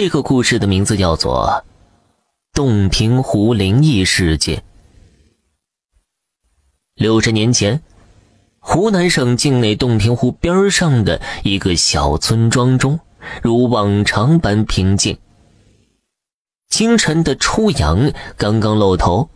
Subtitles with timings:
[0.00, 1.62] 这个故事的名字叫做
[2.56, 4.56] 《洞庭湖灵异事件》。
[6.94, 7.82] 六十年前，
[8.60, 12.98] 湖南省境内洞庭湖边上的一个小村庄中，
[13.42, 15.18] 如往常般平静。
[16.70, 19.28] 清晨的初阳刚刚露头，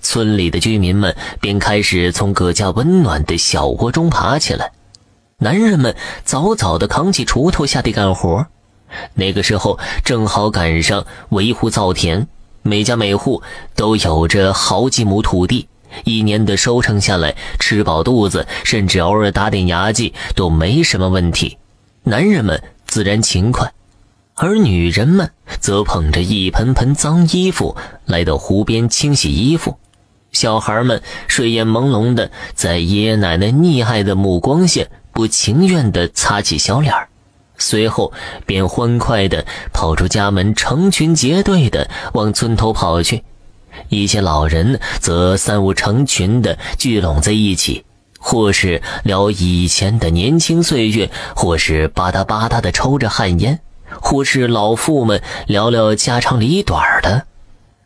[0.00, 4.70] 村里的居民们便开始从各家温暖的小窝中爬起来。
[5.38, 8.46] 男人们早早的扛起锄头下地干活。
[9.14, 12.26] 那个时候正好赶上围湖造田，
[12.62, 13.42] 每家每户
[13.74, 15.68] 都有着好几亩土地，
[16.04, 21.58] 一年的收成下来，吃饱肚子，甚至偶尔打点牙祭都没什么问题。
[22.04, 23.72] 男人们自然勤快，
[24.34, 29.78] 而女人们则捧着一盆盆脏衣服来到湖边清洗衣服。
[30.32, 37.08] 小孩们睡眼朦胧的，在爷爷奶奶溺爱的目光下，不情愿地擦起小脸儿。
[37.56, 38.12] 随后
[38.46, 43.22] 便欢快地跑出家门，成群结队地往村头跑去。
[43.88, 47.84] 一些老人则三五成群地聚拢在一起，
[48.18, 53.60] 或是聊以前的年轻岁月，或是吧嗒吧嗒地抽着旱烟，
[54.00, 57.24] 或是老妇们聊聊家长里短的。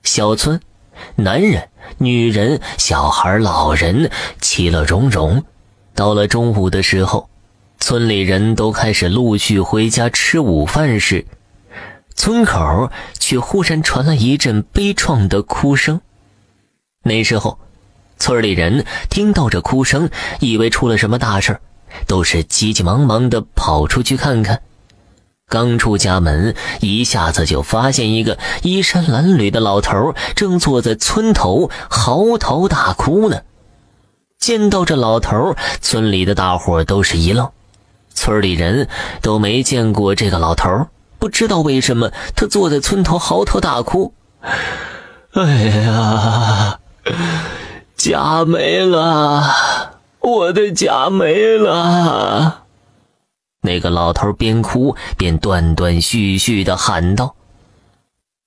[0.03, 0.61] 小村，
[1.17, 5.43] 男人、女人、小孩、老人，其乐融融。
[5.95, 7.29] 到了中午的时候。
[7.89, 11.25] 村里人都开始陆续回家吃午饭时，
[12.15, 16.03] 村口却忽然传来一阵悲怆的哭声。
[17.03, 17.59] 那时候，
[18.19, 21.61] 村里人听到这哭声，以为出了什么大事
[22.07, 24.61] 都是急急忙忙的跑出去看看。
[25.49, 33.41] 刚出家门，一下子就发现一个衣衫褴褛的老头正坐在村头嚎啕大哭呢。
[34.39, 37.51] 见到这老头，村里的大伙都是一愣。
[38.19, 38.89] 村里人
[39.23, 40.89] 都没见过这个老头，
[41.21, 44.13] 不知道为什么他坐在村头嚎啕大哭。
[45.35, 46.81] 哎呀，
[47.97, 49.45] 家没了，
[50.19, 52.65] 我的家没了！
[53.63, 57.37] 那个老头边哭边断断续续的喊道。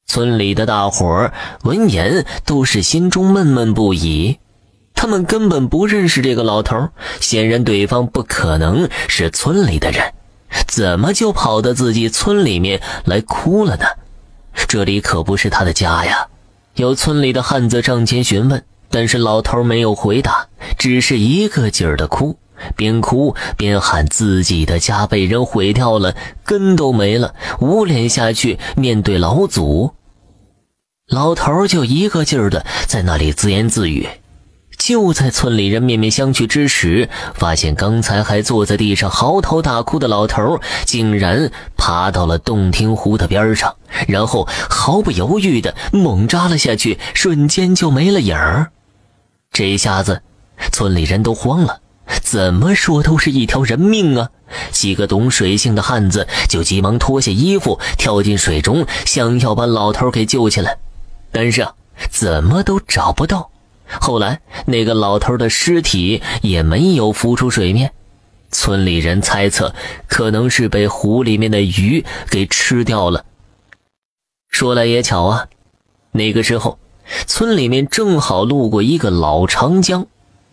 [0.05, 1.31] 村里的大伙
[1.63, 4.37] 闻言都是心中闷闷不已。
[4.93, 10.13] 他们根本不认识这个老头，显然对方不可能是村里的人，
[10.67, 13.85] 怎么就跑到自己村里面来哭了呢？
[14.67, 16.27] 这里可不是他的家呀！
[16.75, 20.47] 有村里的汉子上前询问，但是老头没有回答，
[20.77, 22.37] 只是一个劲儿的哭，
[22.75, 26.15] 边哭边喊自己的家被人毁掉了，
[26.45, 29.91] 根都没了，无脸下去面对老祖。
[31.07, 34.07] 老头就一个劲儿的在那里自言自语。
[34.81, 43.75] 就在村里人面面相觑之时，发现刚才还坐在地上嚎啕大哭的老头，竟然爬到了洞庭湖的边上，
[44.07, 48.71] 然后毫不犹豫地猛扎了下去，瞬间就没了影儿。
[49.51, 50.23] 这一下子，
[50.71, 51.79] 村里人都慌了，
[52.23, 54.29] 怎么说都是一条人命啊！
[54.71, 60.79] 几个懂水性的汉子就急忙脱下衣服，跳进水中，想要把老头给救起来，
[61.31, 61.75] 但是啊，
[62.09, 63.50] 怎么都找不到。
[63.99, 67.91] 后来，那个老头的尸体也没有浮出水面，
[68.51, 69.73] 村里人猜测
[70.07, 73.25] 可能是被湖里面的鱼给吃掉了。
[74.49, 75.47] 说来也巧啊，
[76.11, 76.79] 那个时候，
[77.25, 80.07] 村里面正好路过一个老长江，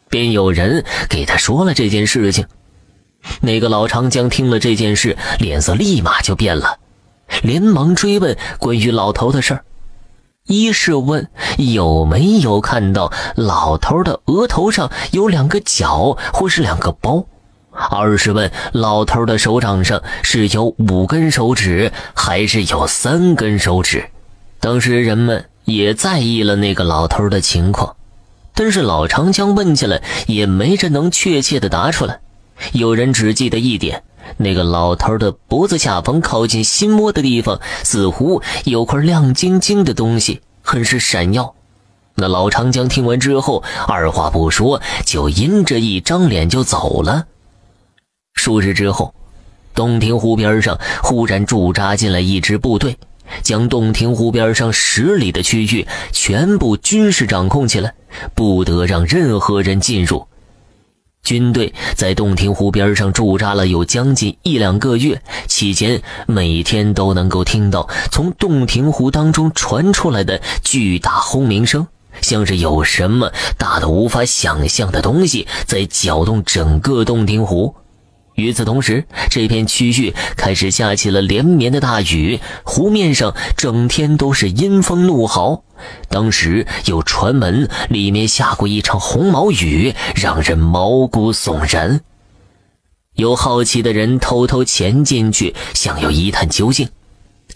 [0.09, 2.47] 便有人给他说了这件事情。
[3.41, 6.79] 那个老长江听了这件事，脸色立马就变了，
[7.43, 9.65] 连忙追问关于老头的事儿。
[10.49, 11.29] 一是问
[11.59, 17.27] 有没有看到老头的额头上有两个角或是两个包，
[17.71, 24.09] 二是问老头的手掌上是有五根手指还是有三根手指。
[24.59, 27.95] 当时人们也在意了那个老头的情况，
[28.55, 32.21] 但是老长江问起来也没人能确切的答出来。
[32.73, 34.03] 有人只记得一点，
[34.39, 40.41] 那个老头的脖子下方靠近心窝的地方似乎有块亮晶晶的东西。
[40.69, 41.55] 很是闪耀，
[42.17, 47.27] 那老长江听完之后，二话不说，就阴着一张脸就走了。
[48.35, 49.15] 数日之后，
[49.75, 52.99] 洞庭湖边上忽然驻扎进来一支部队，
[53.43, 57.95] 将洞庭湖边上十里的区域全部军事掌控起来，
[58.35, 60.28] 不得让任何人进入。
[61.23, 71.87] 军队在洞庭湖边上驻扎了有将近一两个月，期间每天都能够听到从洞庭湖当中传出来的巨大轰鸣声，
[72.23, 77.75] 像是有什么大的无法想象的东西在搅动整个洞庭湖。
[78.39, 85.65] 与此同时，这片区域开始下起了连绵的大雨，湖面上整天都是阴风怒号。
[86.09, 92.01] 当时有传闻，里面下过一场红毛雨，让人毛骨悚然。
[93.15, 96.89] 有好奇的人偷偷潜进去，想要一探究竟。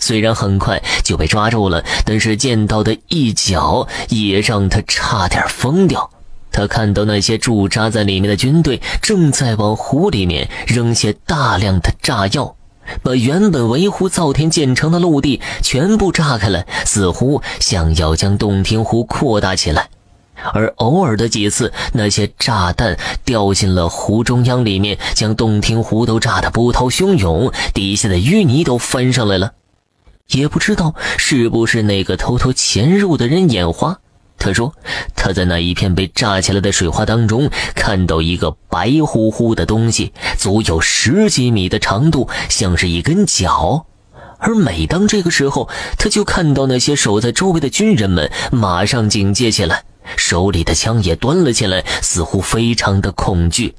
[0.00, 6.10] 虽然很快就被抓住了，但是见到的一角也让他差点疯掉。
[6.52, 12.54] 他看到那些驻扎在里面的军队正在往湖里面扔下大量的炸药，
[13.02, 19.88] 把原本围护造田建成的陆地全部炸开了，似乎想要将洞庭湖扩大起来。
[20.52, 29.52] 而偶尔的几次，那些炸弹掉进了湖中央里面，将洞庭湖都炸得波涛汹涌，底下的淤泥都翻上来了。
[30.28, 34.00] 也不知道是不是那个偷偷潜入的人眼花。
[34.44, 34.74] 他说
[35.14, 43.86] ：“他在那一片被炸起来的水花当中，看到一个白乎乎的东西，足有十几米的长度，像是一根脚。
[44.38, 49.84] 而每当这个时候，他就看到那些守在周围的军人们马上警戒起来，
[50.16, 53.76] 手里的枪也端了起来，似乎非常的恐惧。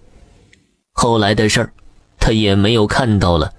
[0.93, 1.73] 后来的事儿，
[2.17, 3.51] 他也没有看到了。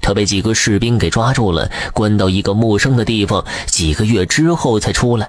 [0.00, 5.28] 他被几个士兵给抓住了，关到一个陌生的地方，几个月之后才出来。”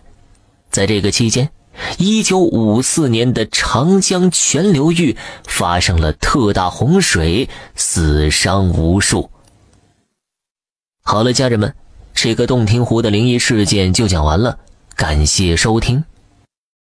[0.75, 1.51] 在这个期间，
[1.97, 5.15] 一九五四年的长江全流域
[5.47, 9.29] 发生了特大洪水，死伤无数。
[11.01, 11.73] 好了，家人们，
[12.13, 14.59] 这个洞庭湖的灵异事件就讲完了，
[14.97, 16.03] 感谢收听。